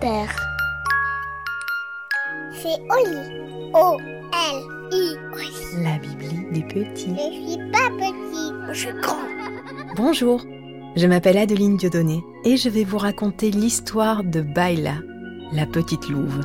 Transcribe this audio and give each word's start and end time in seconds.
C'est 0.00 0.08
Oli. 2.88 3.20
O-L-I. 3.74 5.18
La 5.82 5.98
Bibli 5.98 6.46
des 6.52 6.62
petits. 6.62 7.14
Je 7.14 7.20
suis 7.50 7.58
pas 7.70 7.90
petit, 7.98 8.48
je 8.68 8.74
suis 8.78 8.94
grand. 9.02 9.18
Bonjour, 9.96 10.42
je 10.96 11.06
m'appelle 11.06 11.36
Adeline 11.36 11.76
Dieudonné 11.76 12.24
et 12.46 12.56
je 12.56 12.70
vais 12.70 12.84
vous 12.84 12.96
raconter 12.96 13.50
l'histoire 13.50 14.24
de 14.24 14.40
Baila, 14.40 14.94
la 15.52 15.66
petite 15.66 16.08
louve. 16.08 16.40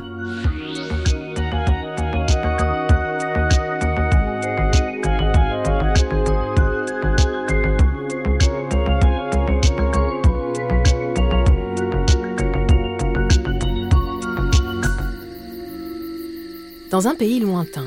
Dans 16.96 17.08
un 17.08 17.14
pays 17.14 17.40
lointain, 17.40 17.84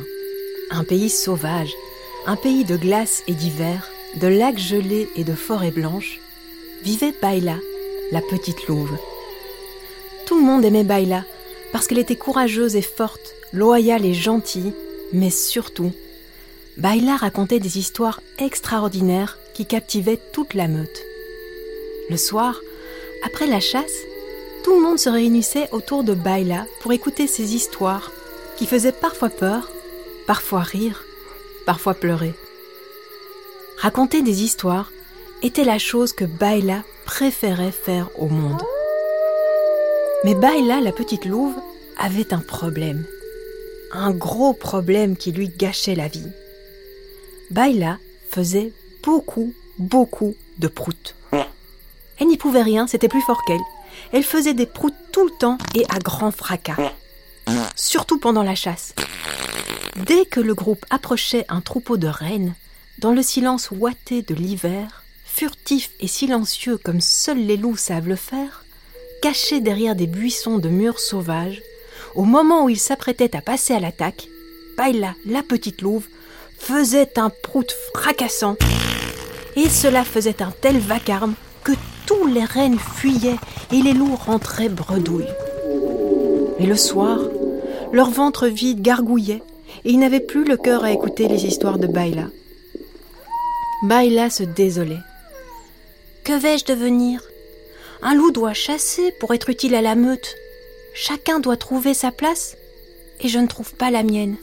un 0.69 0.83
pays 0.83 1.09
sauvage, 1.09 1.73
un 2.27 2.35
pays 2.35 2.63
de 2.63 2.77
glace 2.77 3.23
et 3.27 3.33
d'hiver, 3.33 3.89
de 4.21 4.27
lacs 4.27 4.59
gelés 4.59 5.09
et 5.15 5.23
de 5.23 5.33
forêts 5.33 5.71
blanches, 5.71 6.19
vivait 6.83 7.15
Baila, 7.19 7.55
la 8.11 8.21
petite 8.21 8.67
louve. 8.67 8.95
Tout 10.27 10.37
le 10.37 10.45
monde 10.45 10.63
aimait 10.63 10.83
Baila 10.83 11.25
parce 11.71 11.87
qu'elle 11.87 11.97
était 11.97 12.17
courageuse 12.17 12.75
et 12.75 12.83
forte, 12.83 13.33
loyale 13.51 14.05
et 14.05 14.13
gentille, 14.13 14.73
mais 15.11 15.31
surtout, 15.31 15.91
Baila 16.77 17.15
racontait 17.15 17.59
des 17.59 17.79
histoires 17.79 18.21
extraordinaires 18.37 19.39
qui 19.55 19.65
captivaient 19.65 20.19
toute 20.33 20.53
la 20.53 20.67
meute. 20.67 21.03
Le 22.11 22.17
soir, 22.17 22.61
après 23.25 23.47
la 23.47 23.59
chasse, 23.59 24.03
tout 24.63 24.75
le 24.75 24.81
monde 24.83 24.99
se 24.99 25.09
réunissait 25.09 25.67
autour 25.71 26.03
de 26.03 26.13
Baila 26.13 26.67
pour 26.81 26.93
écouter 26.93 27.25
ses 27.25 27.55
histoires 27.55 28.11
qui 28.59 28.65
faisaient 28.65 28.91
parfois 28.91 29.29
peur, 29.29 29.71
parfois 30.27 30.59
rire, 30.59 31.05
parfois 31.65 31.93
pleurer. 31.93 32.33
Raconter 33.77 34.21
des 34.21 34.43
histoires 34.43 34.91
était 35.41 35.63
la 35.63 35.79
chose 35.79 36.11
que 36.11 36.25
Baila 36.25 36.83
préférait 37.05 37.71
faire 37.71 38.09
au 38.17 38.27
monde. 38.27 38.61
Mais 40.25 40.35
Baila, 40.35 40.81
la 40.81 40.91
petite 40.91 41.23
louve, 41.23 41.55
avait 41.97 42.33
un 42.33 42.39
problème. 42.39 43.05
Un 43.93 44.11
gros 44.11 44.51
problème 44.51 45.15
qui 45.15 45.31
lui 45.31 45.47
gâchait 45.47 45.95
la 45.95 46.09
vie. 46.09 46.27
Baila 47.51 47.97
faisait 48.29 48.73
beaucoup, 49.03 49.53
beaucoup 49.77 50.35
de 50.57 50.67
proutes. 50.67 51.15
Elle 52.19 52.27
n'y 52.27 52.35
pouvait 52.35 52.63
rien, 52.63 52.87
c'était 52.87 53.07
plus 53.07 53.21
fort 53.21 53.41
qu'elle. 53.45 53.57
Elle 54.11 54.23
faisait 54.23 54.53
des 54.53 54.65
proutes 54.65 54.97
tout 55.13 55.23
le 55.23 55.31
temps 55.39 55.57
et 55.75 55.85
à 55.87 55.99
grand 55.99 56.31
fracas. 56.31 56.75
Surtout 57.81 58.19
pendant 58.19 58.43
la 58.43 58.55
chasse. 58.55 58.93
Dès 60.05 60.25
que 60.25 60.41
le 60.41 60.53
groupe 60.53 60.85
approchait 60.89 61.45
un 61.47 61.61
troupeau 61.61 61.95
de 61.95 62.09
rennes, 62.09 62.53
dans 62.97 63.13
le 63.13 63.23
silence 63.23 63.71
ouaté 63.71 64.21
de 64.21 64.35
l'hiver, 64.35 65.03
furtif 65.23 65.91
et 66.01 66.07
silencieux 66.07 66.77
comme 66.77 66.99
seuls 66.99 67.39
les 67.39 67.55
loups 67.55 67.77
savent 67.77 68.09
le 68.09 68.17
faire, 68.17 68.65
caché 69.21 69.61
derrière 69.61 69.95
des 69.95 70.07
buissons 70.07 70.57
de 70.57 70.67
murs 70.67 70.99
sauvages, 70.99 71.61
au 72.15 72.25
moment 72.25 72.65
où 72.65 72.69
ils 72.69 72.79
s'apprêtaient 72.79 73.33
à 73.33 73.41
passer 73.41 73.73
à 73.73 73.79
l'attaque, 73.79 74.27
Baila, 74.77 75.15
la 75.25 75.41
petite 75.41 75.81
louve, 75.81 76.07
faisait 76.57 77.17
un 77.17 77.29
prout 77.29 77.73
fracassant. 77.95 78.57
Et 79.55 79.69
cela 79.69 80.03
faisait 80.03 80.41
un 80.41 80.51
tel 80.51 80.79
vacarme 80.79 81.35
que 81.63 81.71
tous 82.05 82.27
les 82.27 82.43
rennes 82.43 82.77
fuyaient 82.77 83.39
et 83.71 83.81
les 83.81 83.93
loups 83.93 84.17
rentraient 84.17 84.67
bredouilles. 84.67 85.33
Et 86.59 86.65
le 86.65 86.75
soir, 86.75 87.19
leur 87.91 88.09
ventre 88.09 88.47
vide 88.47 88.81
gargouillait 88.81 89.41
et 89.85 89.91
ils 89.91 89.99
n'avaient 89.99 90.19
plus 90.19 90.43
le 90.43 90.57
cœur 90.57 90.83
à 90.83 90.91
écouter 90.91 91.27
les 91.27 91.45
histoires 91.45 91.79
de 91.79 91.87
Baila. 91.87 92.27
Baila 93.83 94.29
se 94.29 94.43
désolait. 94.43 94.99
Que 96.23 96.37
vais-je 96.37 96.65
devenir? 96.65 97.23
Un 98.01 98.15
loup 98.15 98.31
doit 98.31 98.53
chasser 98.53 99.11
pour 99.19 99.33
être 99.33 99.49
utile 99.49 99.75
à 99.75 99.81
la 99.81 99.95
meute. 99.95 100.35
Chacun 100.93 101.39
doit 101.39 101.57
trouver 101.57 101.93
sa 101.93 102.11
place 102.11 102.55
et 103.21 103.27
je 103.27 103.39
ne 103.39 103.47
trouve 103.47 103.73
pas 103.73 103.91
la 103.91 104.03
mienne. 104.03 104.37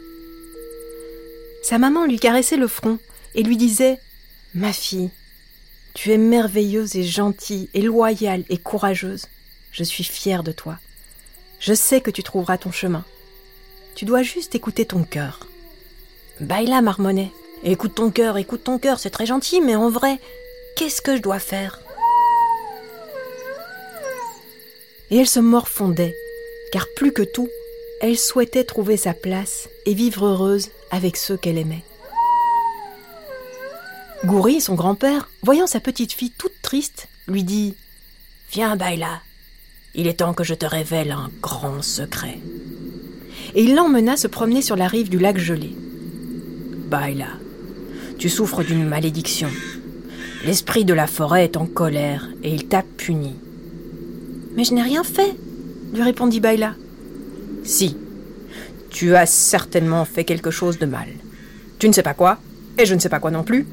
Sa 1.62 1.78
maman 1.78 2.04
lui 2.04 2.18
caressait 2.18 2.56
le 2.56 2.68
front 2.68 2.98
et 3.34 3.42
lui 3.42 3.56
disait 3.56 3.98
Ma 4.54 4.72
fille, 4.72 5.10
tu 5.94 6.12
es 6.12 6.18
merveilleuse 6.18 6.96
et 6.96 7.04
gentille 7.04 7.68
et 7.74 7.82
loyale 7.82 8.44
et 8.48 8.58
courageuse. 8.58 9.26
Je 9.72 9.84
suis 9.84 10.04
fière 10.04 10.42
de 10.42 10.52
toi. 10.52 10.78
Je 11.58 11.74
sais 11.74 12.00
que 12.00 12.10
tu 12.10 12.22
trouveras 12.22 12.58
ton 12.58 12.72
chemin. 12.72 13.04
Tu 13.96 14.04
dois 14.04 14.22
juste 14.22 14.54
écouter 14.54 14.84
ton 14.84 15.04
cœur. 15.04 15.46
Baila 16.40 16.82
marmonnait. 16.82 17.32
Écoute 17.64 17.94
ton 17.94 18.10
cœur, 18.10 18.36
écoute 18.36 18.62
ton 18.62 18.78
cœur, 18.78 18.98
c'est 18.98 19.08
très 19.08 19.24
gentil, 19.24 19.62
mais 19.62 19.74
en 19.74 19.88
vrai, 19.88 20.18
qu'est-ce 20.76 21.00
que 21.00 21.16
je 21.16 21.22
dois 21.22 21.38
faire? 21.38 21.80
Et 25.10 25.16
elle 25.16 25.26
se 25.26 25.40
morfondait, 25.40 26.14
car 26.72 26.86
plus 26.94 27.10
que 27.10 27.22
tout, 27.22 27.48
elle 28.02 28.18
souhaitait 28.18 28.64
trouver 28.64 28.98
sa 28.98 29.14
place 29.14 29.70
et 29.86 29.94
vivre 29.94 30.26
heureuse 30.26 30.68
avec 30.90 31.16
ceux 31.16 31.38
qu'elle 31.38 31.56
aimait. 31.56 31.84
Gouri, 34.26 34.60
son 34.60 34.74
grand-père, 34.74 35.30
voyant 35.42 35.66
sa 35.66 35.80
petite 35.80 36.12
fille 36.12 36.32
toute 36.36 36.60
triste, 36.60 37.08
lui 37.28 37.44
dit 37.44 37.74
Viens, 38.52 38.76
Baila, 38.76 39.22
il 39.94 40.06
est 40.06 40.18
temps 40.18 40.34
que 40.34 40.44
je 40.44 40.52
te 40.52 40.66
révèle 40.66 41.12
un 41.12 41.30
grand 41.40 41.80
secret. 41.80 42.38
Et 43.54 43.62
il 43.62 43.74
l'emmena 43.74 44.16
se 44.16 44.26
promener 44.26 44.62
sur 44.62 44.76
la 44.76 44.88
rive 44.88 45.08
du 45.08 45.18
lac 45.18 45.38
gelé. 45.38 45.74
Baila, 46.90 47.28
tu 48.18 48.28
souffres 48.28 48.62
d'une 48.62 48.86
malédiction. 48.86 49.48
L'esprit 50.44 50.84
de 50.84 50.94
la 50.94 51.06
forêt 51.06 51.44
est 51.44 51.56
en 51.56 51.66
colère 51.66 52.28
et 52.42 52.54
il 52.54 52.66
t'a 52.66 52.82
puni. 52.82 53.34
Mais 54.54 54.64
je 54.64 54.74
n'ai 54.74 54.82
rien 54.82 55.02
fait, 55.02 55.34
lui 55.92 56.02
répondit 56.02 56.40
Baila. 56.40 56.74
Si, 57.64 57.96
tu 58.90 59.14
as 59.14 59.26
certainement 59.26 60.04
fait 60.04 60.24
quelque 60.24 60.50
chose 60.50 60.78
de 60.78 60.86
mal. 60.86 61.08
Tu 61.78 61.88
ne 61.88 61.92
sais 61.92 62.02
pas 62.02 62.14
quoi, 62.14 62.38
et 62.78 62.86
je 62.86 62.94
ne 62.94 63.00
sais 63.00 63.08
pas 63.08 63.18
quoi 63.18 63.30
non 63.30 63.42
plus, 63.42 63.66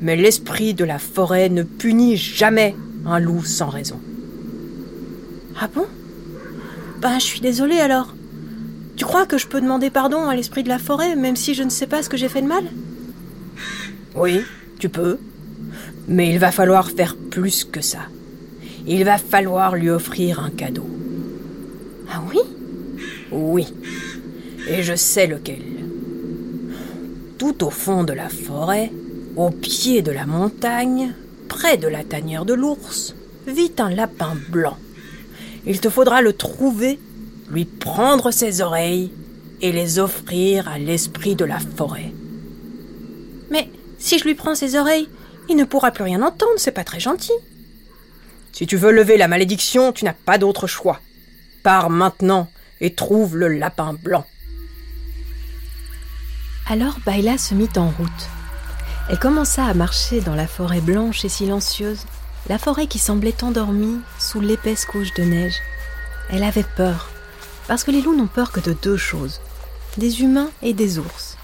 mais 0.00 0.16
l'esprit 0.16 0.72
de 0.72 0.84
la 0.84 0.98
forêt 0.98 1.48
ne 1.48 1.62
punit 1.62 2.16
jamais 2.16 2.74
un 3.04 3.18
loup 3.18 3.44
sans 3.44 3.68
raison. 3.68 4.00
Ah 5.60 5.68
bon? 5.74 5.86
Ben, 7.00 7.18
je 7.18 7.24
suis 7.24 7.40
désolée 7.40 7.78
alors. 7.78 8.14
Tu 8.96 9.04
crois 9.04 9.26
que 9.26 9.38
je 9.38 9.46
peux 9.46 9.60
demander 9.60 9.90
pardon 9.90 10.28
à 10.28 10.34
l'esprit 10.34 10.62
de 10.62 10.68
la 10.68 10.78
forêt, 10.78 11.16
même 11.16 11.36
si 11.36 11.54
je 11.54 11.62
ne 11.62 11.70
sais 11.70 11.86
pas 11.86 12.02
ce 12.02 12.08
que 12.08 12.16
j'ai 12.16 12.28
fait 12.28 12.42
de 12.42 12.46
mal? 12.46 12.64
Oui, 14.14 14.42
tu 14.78 14.88
peux. 14.88 15.18
Mais 16.08 16.30
il 16.30 16.38
va 16.38 16.52
falloir 16.52 16.90
faire 16.90 17.16
plus 17.16 17.64
que 17.64 17.80
ça. 17.80 18.00
Il 18.86 19.04
va 19.04 19.18
falloir 19.18 19.76
lui 19.76 19.90
offrir 19.90 20.40
un 20.40 20.50
cadeau. 20.50 20.88
Ah 22.12 22.22
oui? 22.28 22.40
Oui. 23.30 23.66
Et 24.68 24.82
je 24.82 24.94
sais 24.94 25.26
lequel. 25.26 25.62
Tout 27.38 27.64
au 27.64 27.70
fond 27.70 28.04
de 28.04 28.12
la 28.12 28.28
forêt, 28.28 28.90
au 29.36 29.50
pied 29.50 30.02
de 30.02 30.10
la 30.10 30.26
montagne, 30.26 31.14
près 31.48 31.76
de 31.76 31.88
la 31.88 32.04
tanière 32.04 32.44
de 32.44 32.54
l'ours, 32.54 33.14
vit 33.46 33.72
un 33.78 33.90
lapin 33.90 34.34
blanc. 34.50 34.76
Il 35.66 35.80
te 35.80 35.88
faudra 35.88 36.22
le 36.22 36.32
trouver, 36.32 36.98
lui 37.50 37.64
prendre 37.64 38.30
ses 38.30 38.60
oreilles 38.60 39.12
et 39.60 39.72
les 39.72 39.98
offrir 39.98 40.68
à 40.68 40.78
l'esprit 40.78 41.34
de 41.34 41.44
la 41.44 41.58
forêt. 41.58 42.12
Mais 43.50 43.68
si 43.98 44.18
je 44.18 44.24
lui 44.24 44.34
prends 44.34 44.54
ses 44.54 44.76
oreilles, 44.76 45.08
il 45.48 45.56
ne 45.56 45.64
pourra 45.64 45.90
plus 45.90 46.04
rien 46.04 46.22
entendre, 46.22 46.52
c'est 46.56 46.70
pas 46.70 46.84
très 46.84 47.00
gentil. 47.00 47.32
Si 48.52 48.66
tu 48.66 48.76
veux 48.76 48.92
lever 48.92 49.16
la 49.16 49.28
malédiction, 49.28 49.92
tu 49.92 50.04
n'as 50.04 50.12
pas 50.12 50.38
d'autre 50.38 50.66
choix. 50.66 51.00
Pars 51.62 51.90
maintenant 51.90 52.48
et 52.80 52.94
trouve 52.94 53.36
le 53.36 53.48
lapin 53.48 53.94
blanc. 53.94 54.24
Alors 56.68 56.98
Baila 57.04 57.36
se 57.36 57.54
mit 57.54 57.68
en 57.76 57.88
route. 57.90 58.28
Elle 59.08 59.18
commença 59.18 59.64
à 59.64 59.74
marcher 59.74 60.20
dans 60.20 60.36
la 60.36 60.46
forêt 60.46 60.80
blanche 60.80 61.24
et 61.24 61.28
silencieuse, 61.28 62.04
la 62.48 62.58
forêt 62.58 62.86
qui 62.86 62.98
semblait 62.98 63.42
endormie 63.42 63.98
sous 64.18 64.40
l'épaisse 64.40 64.84
couche 64.84 65.12
de 65.14 65.24
neige. 65.24 65.56
Elle 66.30 66.44
avait 66.44 66.64
peur, 66.76 67.10
parce 67.70 67.84
que 67.84 67.92
les 67.92 68.02
loups 68.02 68.16
n'ont 68.16 68.26
peur 68.26 68.50
que 68.50 68.58
de 68.58 68.72
deux 68.72 68.96
choses, 68.96 69.40
des 69.96 70.22
humains 70.22 70.50
et 70.60 70.74
des 70.74 70.98
ours. 70.98 71.36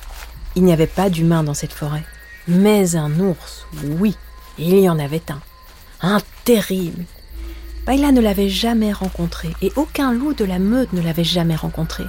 Il 0.57 0.65
n'y 0.65 0.73
avait 0.73 0.89
pas 0.89 1.09
d'humain 1.09 1.45
dans 1.45 1.55
cette 1.55 1.73
forêt, 1.73 2.03
mais 2.49 2.97
un 2.97 3.21
ours, 3.21 3.65
oui, 4.01 4.17
il 4.59 4.77
y 4.81 4.89
en 4.89 4.99
avait 4.99 5.23
un. 5.31 5.41
Un 6.01 6.19
terrible. 6.45 7.05
Baila 7.87 8.11
ne 8.11 8.21
l'avait 8.21 8.49
jamais 8.49 8.93
rencontré, 8.93 9.55
et 9.63 9.71
aucun 9.77 10.13
loup 10.13 10.35
de 10.35 10.45
la 10.45 10.59
meute 10.59 10.93
ne 10.93 11.01
l'avait 11.01 11.23
jamais 11.23 11.55
rencontré. 11.55 12.03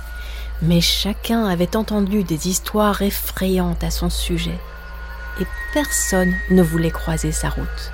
Mais 0.63 0.81
chacun 0.81 1.45
avait 1.45 1.75
entendu 1.75 2.23
des 2.23 2.47
histoires 2.47 3.03
effrayantes 3.03 3.83
à 3.83 3.91
son 3.91 4.09
sujet, 4.09 4.57
et 5.39 5.45
personne 5.75 6.33
ne 6.49 6.63
voulait 6.63 6.89
croiser 6.89 7.31
sa 7.31 7.49
route. 7.49 7.91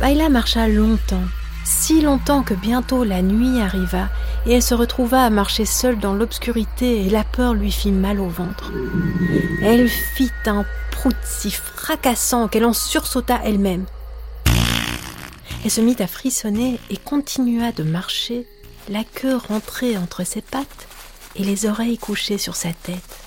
Baila 0.00 0.28
marcha 0.30 0.66
longtemps, 0.66 1.28
si 1.62 2.00
longtemps 2.00 2.42
que 2.42 2.54
bientôt 2.54 3.04
la 3.04 3.22
nuit 3.22 3.60
arriva 3.60 4.08
et 4.46 4.54
elle 4.54 4.62
se 4.62 4.74
retrouva 4.74 5.24
à 5.24 5.30
marcher 5.30 5.64
seule 5.64 5.98
dans 5.98 6.14
l'obscurité 6.14 7.04
et 7.04 7.10
la 7.10 7.24
peur 7.24 7.54
lui 7.54 7.70
fit 7.70 7.92
mal 7.92 8.20
au 8.20 8.28
ventre. 8.28 8.72
Elle 9.62 9.88
fit 9.88 10.32
un 10.46 10.64
prout 10.90 11.16
si 11.24 11.50
fracassant 11.50 12.48
qu'elle 12.48 12.64
en 12.64 12.72
sursauta 12.72 13.40
elle-même. 13.44 13.86
Elle 15.64 15.70
se 15.70 15.80
mit 15.80 15.96
à 16.00 16.06
frissonner 16.06 16.80
et 16.90 16.96
continua 16.96 17.70
de 17.72 17.84
marcher, 17.84 18.46
la 18.88 19.04
queue 19.04 19.36
rentrée 19.36 19.96
entre 19.96 20.24
ses 20.24 20.42
pattes 20.42 20.88
et 21.36 21.44
les 21.44 21.66
oreilles 21.66 21.98
couchées 21.98 22.38
sur 22.38 22.56
sa 22.56 22.72
tête. 22.72 23.20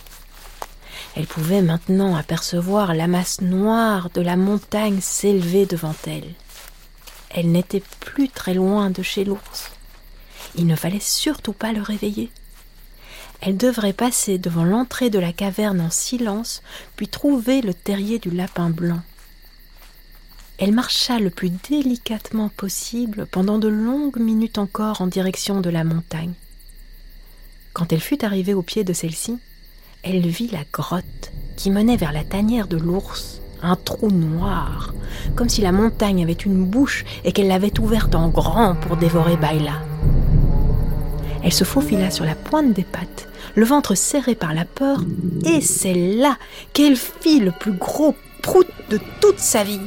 Elle 1.16 1.28
pouvait 1.28 1.62
maintenant 1.62 2.16
apercevoir 2.16 2.94
la 2.94 3.08
masse 3.08 3.40
noire 3.40 4.10
de 4.14 4.22
la 4.22 4.36
montagne 4.36 5.00
s'élever 5.00 5.66
devant 5.66 5.96
elle. 6.06 6.34
Elle 7.30 7.52
n'était 7.52 7.84
plus 8.02 8.28
très 8.28 8.54
loin 8.54 8.90
de 8.90 9.02
chez 9.02 9.24
l'ours. 9.24 9.72
Il 10.58 10.68
ne 10.68 10.76
fallait 10.76 11.00
surtout 11.00 11.54
pas 11.54 11.74
le 11.74 11.82
réveiller. 11.82 12.30
Elle 13.42 13.58
devrait 13.58 13.94
passer 13.94 14.38
devant 14.38 14.64
l'entrée 14.64 15.10
de 15.10 15.20
la 15.20 15.34
caverne 15.34 15.82
en 15.82 15.90
silence, 15.90 16.62
puis 16.96 17.08
trouver 17.08 17.62
le 17.62 17.74
terrier 17.74 18.20
du 18.20 18.32
lapin 18.32 18.70
blanc. 18.70 19.02
Elle 20.58 20.72
marcha 20.72 21.20
le 21.20 21.30
plus 21.30 21.52
délicatement 21.70 22.50
possible 22.50 23.28
pendant 23.30 23.60
de 23.60 23.68
longues 23.68 24.20
minutes 24.20 24.58
encore 24.58 25.02
en 25.02 25.08
direction 25.08 25.60
de 25.60 25.70
la 25.70 25.84
montagne. 25.84 26.34
Quand 27.74 27.92
elle 27.92 28.00
fut 28.00 28.24
arrivée 28.24 28.54
au 28.54 28.62
pied 28.62 28.86
de 28.86 28.94
celle-ci, 28.94 29.38
elle 30.02 30.26
vit 30.26 30.48
la 30.48 30.64
grotte 30.72 31.34
qui 31.58 31.72
menait 31.72 31.98
vers 31.98 32.14
la 32.14 32.24
tanière 32.24 32.68
de 32.68 32.78
l'ours, 32.78 33.42
un 33.62 33.76
trou 33.76 34.12
noir, 34.12 34.94
comme 35.36 35.50
si 35.50 35.60
la 35.60 35.74
montagne 35.74 36.24
avait 36.24 36.34
une 36.34 36.64
bouche 36.64 37.04
et 37.26 37.34
qu'elle 37.34 37.48
l'avait 37.48 37.78
ouverte 37.80 38.16
en 38.16 38.30
grand 38.30 38.76
pour 38.76 38.96
dévorer 38.96 39.36
Baila. 39.36 39.82
Elle 41.46 41.54
se 41.54 41.64
faufila 41.64 42.10
sur 42.10 42.26
la 42.26 42.34
pointe 42.34 42.74
des 42.74 42.84
pattes, 42.84 43.28
le 43.54 43.66
ventre 43.66 43.94
serré 43.94 44.34
par 44.34 44.56
la 44.56 44.66
peur, 44.66 45.02
et 45.46 45.62
c'est 45.62 45.94
là 45.94 46.38
qu'elle 46.74 46.96
fit 46.96 47.40
le 47.40 47.52
plus 47.52 47.74
gros 47.74 48.16
prout 48.42 48.68
de 48.90 49.00
toute 49.22 49.38
sa 49.38 49.64
vie. 49.64 49.80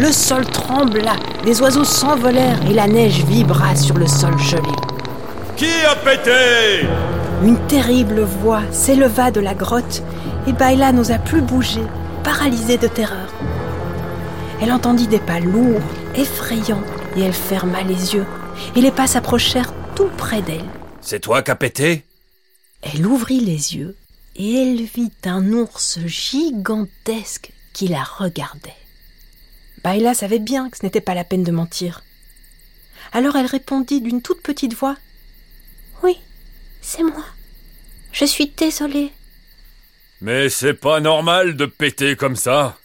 Le 0.00 0.10
sol 0.10 0.44
trembla, 0.46 1.12
des 1.44 1.60
oiseaux 1.60 1.84
s'envolèrent 1.84 2.58
et 2.68 2.74
la 2.74 2.88
neige 2.88 3.24
vibra 3.24 3.76
sur 3.76 3.96
le 3.98 4.08
sol 4.08 4.36
gelé. 4.36 4.62
Qui 5.56 5.70
a 5.88 5.94
pété? 5.94 6.88
Une 7.44 7.58
terrible 7.68 8.22
voix 8.22 8.62
s'éleva 8.72 9.30
de 9.30 9.40
la 9.40 9.54
grotte 9.54 10.02
et 10.48 10.52
Baila 10.52 10.90
n'osa 10.90 11.18
plus 11.18 11.40
bouger, 11.40 11.84
paralysée 12.24 12.78
de 12.78 12.88
terreur. 12.88 13.28
Elle 14.60 14.72
entendit 14.72 15.06
des 15.06 15.20
pas 15.20 15.38
lourds, 15.38 15.80
effrayants, 16.16 16.82
et 17.16 17.20
elle 17.22 17.32
ferma 17.32 17.82
les 17.82 18.14
yeux, 18.14 18.26
et 18.76 18.80
les 18.80 18.90
pas 18.90 19.06
s'approchèrent 19.06 19.72
tout 19.94 20.10
près 20.16 20.42
d'elle. 20.42 20.68
C'est 21.00 21.20
toi 21.20 21.42
qui 21.42 21.50
a 21.50 21.56
pété? 21.56 22.04
Elle 22.82 23.06
ouvrit 23.06 23.40
les 23.40 23.76
yeux 23.76 23.96
et 24.36 24.54
elle 24.62 24.82
vit 24.82 25.12
un 25.24 25.52
ours 25.52 25.98
gigantesque 26.06 27.52
qui 27.72 27.88
la 27.88 28.02
regardait. 28.02 28.74
Baila 29.82 30.14
savait 30.14 30.38
bien 30.38 30.70
que 30.70 30.76
ce 30.78 30.84
n'était 30.84 31.00
pas 31.00 31.14
la 31.14 31.24
peine 31.24 31.44
de 31.44 31.52
mentir. 31.52 32.02
Alors 33.12 33.36
elle 33.36 33.46
répondit 33.46 34.00
d'une 34.00 34.22
toute 34.22 34.42
petite 34.42 34.74
voix 34.74 34.96
Oui, 36.02 36.16
c'est 36.80 37.02
moi. 37.02 37.24
Je 38.12 38.24
suis 38.24 38.48
désolée. 38.48 39.12
Mais 40.20 40.48
c'est 40.48 40.74
pas 40.74 41.00
normal 41.00 41.56
de 41.56 41.66
péter 41.66 42.14
comme 42.16 42.36
ça. 42.36 42.78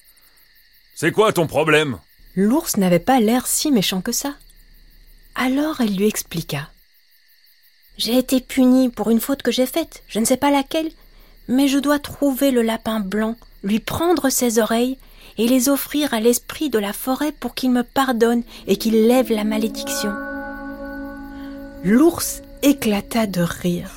C'est 0.96 1.12
quoi 1.12 1.34
ton 1.34 1.48
problème? 1.48 2.00
L'ours 2.36 2.78
n'avait 2.78 3.00
pas 3.00 3.20
l'air 3.20 3.48
si 3.48 3.72
méchant 3.72 4.02
que 4.02 4.12
ça. 4.12 4.34
Alors 5.36 5.82
elle 5.82 5.96
lui 5.96 6.08
expliqua. 6.08 6.70
J'ai 7.98 8.18
été 8.18 8.42
punie 8.42 8.90
pour 8.90 9.10
une 9.10 9.22
faute 9.22 9.42
que 9.42 9.52
j'ai 9.52 9.66
faite, 9.66 10.04
je 10.10 10.20
ne 10.20 10.26
sais 10.26 10.36
pas 10.36 10.52
laquelle, 10.52 10.92
mais 11.48 11.68
je 11.68 11.80
dois 11.80 12.00
trouver 12.00 12.52
le 12.52 12.62
lapin 12.62 13.00
blanc, 13.00 13.36
lui 13.64 13.80
prendre 13.80 14.30
ses 14.30 14.60
oreilles 14.60 14.98
et 15.38 15.48
les 15.48 15.70
offrir 15.70 16.14
à 16.14 16.20
l'esprit 16.20 16.70
de 16.70 16.80
la 16.80 16.92
forêt 16.92 17.32
pour 17.32 17.56
qu'il 17.56 17.72
me 17.72 17.84
pardonne 17.84 18.44
et 18.68 18.76
qu'il 18.76 19.08
lève 19.08 19.32
la 19.32 19.44
malédiction. 19.46 20.12
L'ours 21.84 22.42
éclata 22.66 23.28
de 23.28 23.44
rire, 23.44 23.90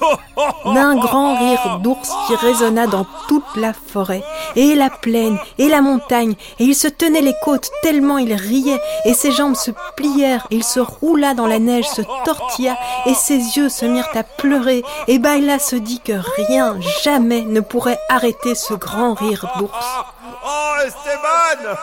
d'un 0.67 0.94
grand 0.97 1.38
rire 1.38 1.79
d'ours 1.82 2.11
qui 2.26 2.37
résonna 2.37 2.87
dans 2.87 3.06
toute 3.26 3.56
la 3.56 3.73
forêt, 3.73 4.23
et 4.56 4.75
la 4.75 4.91
plaine, 4.91 5.38
et 5.56 5.69
la 5.69 5.81
montagne, 5.81 6.35
et 6.59 6.65
il 6.65 6.75
se 6.75 6.87
tenait 6.87 7.23
les 7.23 7.35
côtes 7.43 7.70
tellement 7.82 8.19
il 8.19 8.35
riait, 8.35 8.81
et 9.06 9.15
ses 9.15 9.32
jambes 9.32 9.56
se 9.56 9.70
plièrent, 9.97 10.47
et 10.50 10.56
il 10.56 10.65
se 10.65 10.81
roula 10.81 11.32
dans 11.32 11.47
la 11.47 11.59
neige, 11.59 11.87
se 11.87 12.03
tortilla, 12.25 12.76
et 13.06 13.15
ses 13.15 13.38
yeux 13.56 13.70
se 13.70 13.87
mirent 13.87 14.11
à 14.15 14.23
pleurer, 14.23 14.85
et 15.06 15.19
Baila 15.19 15.59
se 15.59 15.76
dit 15.76 16.00
que 16.00 16.21
rien, 16.37 16.76
jamais 17.03 17.43
ne 17.43 17.61
pourrait 17.61 18.00
arrêter 18.11 18.55
ce 18.55 18.75
grand 18.75 19.14
rire 19.14 19.47
d'ours. 19.59 20.05
Oh, 20.44 20.87
Esteban! 20.87 21.75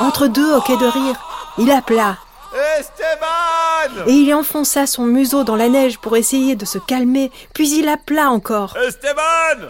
Entre 0.00 0.28
deux 0.28 0.54
hoquets 0.54 0.76
de 0.76 0.86
rire, 0.86 1.16
il 1.58 1.70
appela. 1.70 2.16
Esteban 2.78 3.51
et 4.06 4.12
il 4.12 4.34
enfonça 4.34 4.86
son 4.86 5.04
museau 5.04 5.44
dans 5.44 5.56
la 5.56 5.68
neige 5.68 5.98
pour 5.98 6.16
essayer 6.16 6.56
de 6.56 6.64
se 6.64 6.78
calmer, 6.78 7.30
puis 7.54 7.70
il 7.78 7.88
appela 7.88 8.30
encore. 8.30 8.76
Esteban 8.86 9.68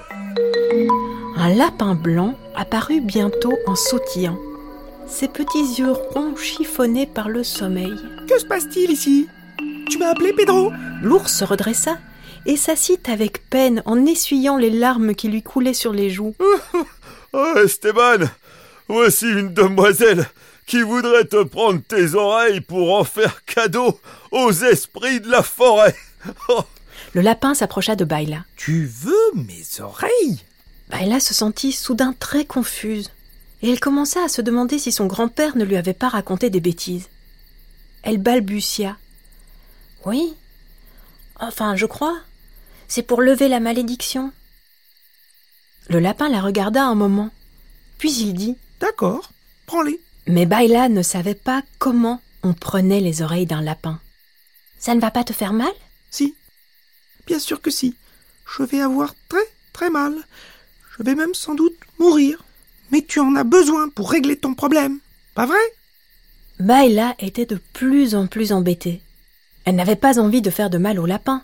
Un 1.37 1.55
lapin 1.55 1.95
blanc 1.95 2.35
apparut 2.55 3.01
bientôt 3.01 3.57
en 3.67 3.75
sautillant, 3.75 4.39
ses 5.07 5.29
petits 5.29 5.79
yeux 5.79 5.93
ronds 5.93 6.37
chiffonnés 6.37 7.07
par 7.07 7.29
le 7.29 7.45
sommeil. 7.45 7.95
Que 8.29 8.39
se 8.39 8.47
passe-t-il 8.47 8.91
ici? 8.91 9.29
Tu 9.89 9.99
m'as 9.99 10.11
appelé 10.11 10.33
Pedro? 10.33 10.73
L'ours 11.03 11.33
se 11.33 11.45
redressa 11.45 11.99
et 12.47 12.57
s'assit 12.57 13.09
avec 13.09 13.49
peine 13.49 13.83
en 13.85 14.05
essuyant 14.07 14.57
les 14.57 14.71
larmes 14.71 15.15
qui 15.15 15.29
lui 15.29 15.43
coulaient 15.43 15.75
sur 15.75 15.93
les 15.93 16.11
joues. 16.11 16.35
Oh, 17.35 17.55
Esteban 17.65 18.27
Voici 18.89 19.27
une 19.27 19.55
demoiselle 19.55 20.27
qui 20.67 20.83
voudrait 20.83 21.25
te 21.25 21.43
prendre 21.43 21.83
tes 21.83 22.15
oreilles 22.15 22.61
pour 22.61 22.95
en 22.97 23.05
faire 23.05 23.45
cadeau 23.45 24.01
aux 24.31 24.53
esprits 24.53 25.21
de 25.21 25.29
la 25.31 25.43
forêt. 25.43 25.95
Oh, 26.49 26.63
Le 27.15 27.21
lapin 27.21 27.53
s'approcha 27.53 27.97
de 27.97 28.05
Baila. 28.05 28.45
Tu 28.57 28.87
veux 28.87 29.33
mes 29.35 29.81
oreilles? 29.81 30.41
Baila 30.89 31.19
se 31.19 31.35
sentit 31.35 31.73
soudain 31.73 32.15
très 32.17 32.45
confuse, 32.45 33.11
et 33.61 33.71
elle 33.71 33.81
commença 33.81 34.23
à 34.23 34.29
se 34.29 34.41
demander 34.41 34.79
si 34.79 34.93
son 34.93 35.07
grand-père 35.07 35.57
ne 35.57 35.65
lui 35.65 35.77
avait 35.77 35.95
pas 35.95 36.09
raconté 36.09 36.49
des 36.49 36.61
bêtises. 36.61 37.09
Elle 38.05 38.19
balbutia. 38.19 38.97
Oui. 40.05 40.35
Enfin, 41.41 41.75
je 41.75 41.87
crois. 41.87 42.19
C'est 42.87 43.03
pour 43.03 43.21
lever 43.21 43.49
la 43.49 43.59
malédiction. 43.59 44.33
Le 45.89 45.99
lapin 45.99 46.29
la 46.29 46.41
regarda 46.41 46.85
un 46.85 46.95
moment, 46.95 47.31
puis 47.99 48.13
il 48.13 48.35
dit 48.35 48.57
D'accord, 48.81 49.33
prends-les. 49.67 50.01
Mais 50.27 50.47
Baila 50.47 50.89
ne 50.89 51.03
savait 51.03 51.35
pas 51.35 51.63
comment 51.79 52.21
on 52.43 52.53
prenait 52.53 53.01
les 53.01 53.23
oreilles 53.23 53.47
d'un 53.47 53.63
lapin. 53.63 54.01
Ça 54.79 54.95
ne 54.95 55.01
va 55.01 55.11
pas 55.11 55.25
te 55.25 55.33
faire 55.33 55.53
mal? 55.53 55.73
Si. 56.11 56.35
Bien 57.27 57.39
sûr 57.39 57.61
que 57.61 57.71
si. 57.71 57.97
Je 58.57 58.63
vais 58.63 58.81
avoir 58.81 59.15
très 59.29 59.47
très 59.73 59.91
mal. 59.91 60.15
Je 60.97 61.03
vais 61.03 61.15
même 61.15 61.35
sans 61.35 61.55
doute 61.55 61.77
mourir. 61.99 62.45
Mais 62.91 63.03
tu 63.03 63.21
en 63.21 63.35
as 63.37 63.45
besoin 63.45 63.89
pour 63.89 64.11
régler 64.11 64.37
ton 64.37 64.55
problème. 64.55 64.99
Pas 65.35 65.47
vrai? 65.47 65.57
Baila 66.61 67.15
était 67.19 67.47
de 67.47 67.59
plus 67.73 68.15
en 68.15 68.27
plus 68.27 68.53
embêtée. 68.53 69.03
Elle 69.65 69.77
n'avait 69.77 69.97
pas 69.97 70.19
envie 70.19 70.43
de 70.43 70.51
faire 70.51 70.71
de 70.71 70.79
mal 70.79 70.99
au 70.99 71.07
lapin. 71.07 71.43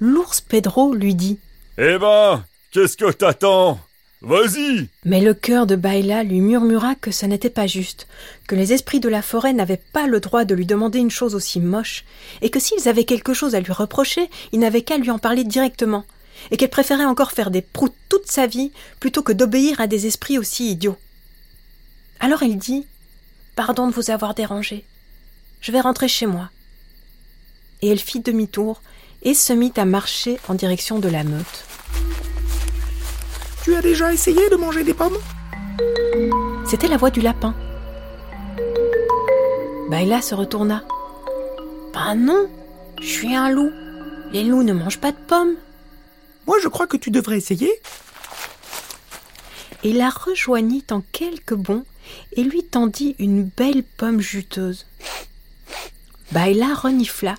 L'ours 0.00 0.40
Pedro 0.40 0.94
lui 0.94 1.14
dit 1.14 1.38
Eh 1.78 1.98
ben, 1.98 2.44
qu'est-ce 2.70 2.96
que 2.96 3.10
t'attends? 3.12 3.80
Vas-y 4.22 4.88
Mais 5.06 5.22
le 5.22 5.32
cœur 5.32 5.66
de 5.66 5.76
Baila 5.76 6.22
lui 6.22 6.40
murmura 6.40 6.94
que 6.94 7.10
ce 7.10 7.24
n'était 7.24 7.48
pas 7.48 7.66
juste, 7.66 8.06
que 8.46 8.54
les 8.54 8.74
esprits 8.74 9.00
de 9.00 9.08
la 9.08 9.22
forêt 9.22 9.54
n'avaient 9.54 9.80
pas 9.92 10.06
le 10.06 10.20
droit 10.20 10.44
de 10.44 10.54
lui 10.54 10.66
demander 10.66 10.98
une 10.98 11.10
chose 11.10 11.34
aussi 11.34 11.58
moche, 11.58 12.04
et 12.42 12.50
que 12.50 12.60
s'ils 12.60 12.86
avaient 12.86 13.04
quelque 13.04 13.32
chose 13.32 13.54
à 13.54 13.60
lui 13.60 13.72
reprocher, 13.72 14.28
ils 14.52 14.60
n'avaient 14.60 14.82
qu'à 14.82 14.98
lui 14.98 15.10
en 15.10 15.18
parler 15.18 15.44
directement, 15.44 16.04
et 16.50 16.58
qu'elle 16.58 16.68
préférait 16.68 17.06
encore 17.06 17.32
faire 17.32 17.50
des 17.50 17.62
proutes 17.62 17.96
toute 18.10 18.30
sa 18.30 18.46
vie 18.46 18.72
plutôt 18.98 19.22
que 19.22 19.32
d'obéir 19.32 19.80
à 19.80 19.86
des 19.86 20.06
esprits 20.06 20.38
aussi 20.38 20.70
idiots. 20.70 20.98
Alors 22.18 22.42
elle 22.42 22.58
dit 22.58 22.86
Pardon 23.56 23.88
de 23.88 23.92
vous 23.92 24.10
avoir 24.10 24.34
dérangé. 24.34 24.84
Je 25.60 25.72
vais 25.72 25.80
rentrer 25.80 26.08
chez 26.08 26.26
moi. 26.26 26.50
Et 27.82 27.88
elle 27.88 27.98
fit 27.98 28.20
demi-tour 28.20 28.82
et 29.22 29.34
se 29.34 29.52
mit 29.52 29.72
à 29.76 29.84
marcher 29.84 30.38
en 30.48 30.54
direction 30.54 30.98
de 30.98 31.08
la 31.08 31.24
meute. 31.24 31.64
Tu 33.62 33.74
as 33.74 33.82
déjà 33.82 34.10
essayé 34.12 34.48
de 34.48 34.56
manger 34.56 34.84
des 34.84 34.94
pommes? 34.94 35.18
C'était 36.66 36.88
la 36.88 36.96
voix 36.96 37.10
du 37.10 37.20
lapin. 37.20 37.54
Baila 39.90 40.22
se 40.22 40.34
retourna. 40.34 40.82
Ben 41.92 42.14
non, 42.14 42.48
je 43.00 43.06
suis 43.06 43.34
un 43.34 43.50
loup. 43.50 43.70
Les 44.32 44.44
loups 44.44 44.62
ne 44.62 44.72
mangent 44.72 45.00
pas 45.00 45.12
de 45.12 45.18
pommes. 45.26 45.56
Moi, 46.46 46.56
je 46.62 46.68
crois 46.68 46.86
que 46.86 46.96
tu 46.96 47.10
devrais 47.10 47.36
essayer. 47.36 47.70
Et 49.82 49.92
la 49.92 50.08
rejoignit 50.08 50.90
en 50.90 51.02
quelques 51.12 51.54
bonds 51.54 51.84
et 52.32 52.44
lui 52.44 52.64
tendit 52.64 53.14
une 53.18 53.44
belle 53.44 53.82
pomme 53.82 54.20
juteuse. 54.20 54.86
Baila 56.32 56.74
renifla, 56.74 57.34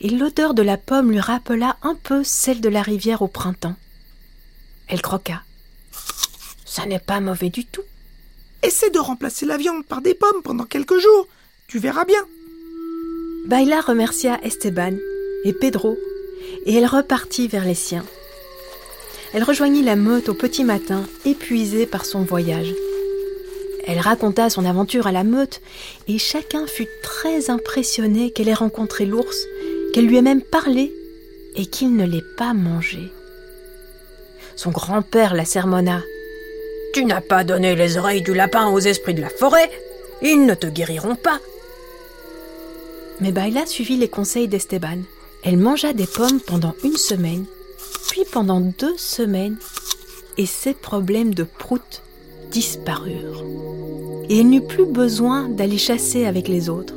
et 0.00 0.08
l'odeur 0.08 0.54
de 0.54 0.62
la 0.62 0.78
pomme 0.78 1.10
lui 1.10 1.20
rappela 1.20 1.76
un 1.82 1.96
peu 1.96 2.24
celle 2.24 2.60
de 2.60 2.68
la 2.68 2.82
rivière 2.82 3.22
au 3.22 3.28
printemps. 3.28 3.76
Elle 4.88 5.02
croqua. 5.02 5.42
Ça 6.76 6.84
n'est 6.84 6.98
pas 6.98 7.20
mauvais 7.20 7.48
du 7.48 7.64
tout. 7.64 7.84
Essaie 8.62 8.90
de 8.90 8.98
remplacer 8.98 9.46
la 9.46 9.56
viande 9.56 9.86
par 9.86 10.02
des 10.02 10.12
pommes 10.12 10.42
pendant 10.44 10.66
quelques 10.66 10.98
jours. 10.98 11.26
Tu 11.68 11.78
verras 11.78 12.04
bien. 12.04 12.22
Baila 13.46 13.80
remercia 13.80 14.38
Esteban 14.42 14.92
et 15.44 15.54
Pedro, 15.54 15.96
et 16.66 16.74
elle 16.74 16.84
repartit 16.84 17.48
vers 17.48 17.64
les 17.64 17.74
siens. 17.74 18.04
Elle 19.32 19.42
rejoignit 19.42 19.82
la 19.82 19.96
meute 19.96 20.28
au 20.28 20.34
petit 20.34 20.64
matin, 20.64 21.06
épuisée 21.24 21.86
par 21.86 22.04
son 22.04 22.24
voyage. 22.24 22.74
Elle 23.86 24.00
raconta 24.00 24.50
son 24.50 24.66
aventure 24.66 25.06
à 25.06 25.12
la 25.12 25.24
meute, 25.24 25.62
et 26.08 26.18
chacun 26.18 26.66
fut 26.66 26.88
très 27.02 27.48
impressionné 27.48 28.32
qu'elle 28.32 28.50
ait 28.50 28.52
rencontré 28.52 29.06
l'ours, 29.06 29.46
qu'elle 29.94 30.08
lui 30.08 30.18
ait 30.18 30.22
même 30.22 30.42
parlé, 30.42 30.92
et 31.54 31.64
qu'il 31.64 31.96
ne 31.96 32.04
l'ait 32.04 32.34
pas 32.36 32.52
mangé. 32.52 33.10
Son 34.56 34.72
grand-père 34.72 35.32
la 35.32 35.46
sermonna. 35.46 36.02
Tu 36.96 37.04
n'as 37.04 37.20
pas 37.20 37.44
donné 37.44 37.76
les 37.76 37.98
oreilles 37.98 38.22
du 38.22 38.32
lapin 38.32 38.70
aux 38.70 38.80
esprits 38.80 39.12
de 39.12 39.20
la 39.20 39.28
forêt. 39.28 39.70
Ils 40.22 40.46
ne 40.46 40.54
te 40.54 40.66
guériront 40.66 41.14
pas. 41.14 41.40
Mais 43.20 43.32
Baila 43.32 43.66
suivit 43.66 43.98
les 43.98 44.08
conseils 44.08 44.48
d'Esteban. 44.48 45.00
Elle 45.44 45.58
mangea 45.58 45.92
des 45.92 46.06
pommes 46.06 46.40
pendant 46.40 46.74
une 46.84 46.96
semaine, 46.96 47.44
puis 48.08 48.22
pendant 48.32 48.62
deux 48.62 48.96
semaines, 48.96 49.58
et 50.38 50.46
ses 50.46 50.72
problèmes 50.72 51.34
de 51.34 51.42
prout 51.42 52.02
disparurent. 52.50 53.44
Et 54.30 54.40
elle 54.40 54.48
n'eut 54.48 54.66
plus 54.66 54.86
besoin 54.86 55.50
d'aller 55.50 55.76
chasser 55.76 56.24
avec 56.24 56.48
les 56.48 56.70
autres. 56.70 56.94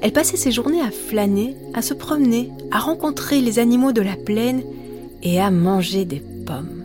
Elle 0.00 0.14
passait 0.14 0.38
ses 0.38 0.52
journées 0.52 0.80
à 0.80 0.90
flâner, 0.90 1.54
à 1.74 1.82
se 1.82 1.92
promener, 1.92 2.50
à 2.70 2.78
rencontrer 2.78 3.42
les 3.42 3.58
animaux 3.58 3.92
de 3.92 4.00
la 4.00 4.16
plaine 4.16 4.62
et 5.22 5.38
à 5.38 5.50
manger 5.50 6.06
des 6.06 6.22
pommes. 6.46 6.82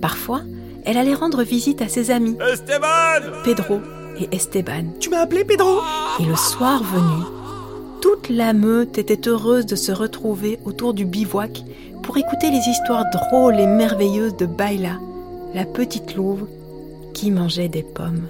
Parfois, 0.00 0.42
elle 0.84 0.96
allait 0.96 1.14
rendre 1.14 1.42
visite 1.42 1.82
à 1.82 1.88
ses 1.88 2.10
amis, 2.10 2.36
Esteban 2.52 3.42
Pedro 3.44 3.80
et 4.18 4.28
Esteban. 4.34 4.84
Tu 5.00 5.10
m'as 5.10 5.20
appelé 5.20 5.44
Pedro 5.44 5.80
Et 6.20 6.24
le 6.24 6.36
soir 6.36 6.82
venu, 6.82 7.24
toute 8.00 8.28
la 8.28 8.52
meute 8.52 8.98
était 8.98 9.28
heureuse 9.28 9.66
de 9.66 9.76
se 9.76 9.92
retrouver 9.92 10.58
autour 10.64 10.94
du 10.94 11.04
bivouac 11.04 11.62
pour 12.02 12.16
écouter 12.16 12.50
les 12.50 12.68
histoires 12.68 13.04
drôles 13.12 13.60
et 13.60 13.66
merveilleuses 13.66 14.36
de 14.36 14.46
Baila, 14.46 14.98
la 15.54 15.64
petite 15.64 16.16
louve 16.16 16.46
qui 17.14 17.30
mangeait 17.30 17.68
des 17.68 17.82
pommes. 17.82 18.26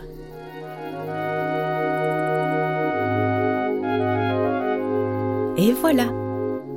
Et 5.57 5.73
voilà, 5.73 6.07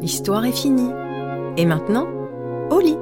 l'histoire 0.01 0.45
est 0.45 0.51
finie. 0.51 0.91
Et 1.57 1.65
maintenant, 1.65 2.07
au 2.69 2.79
lit. 2.79 2.94